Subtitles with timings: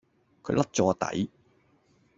[0.41, 1.29] 佢甩左我底